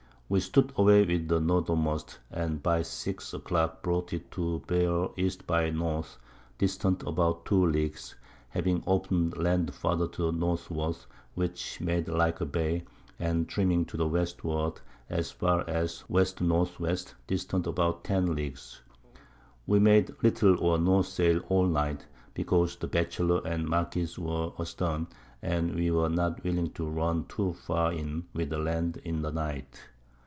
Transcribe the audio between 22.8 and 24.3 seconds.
Batchelor and Marquiss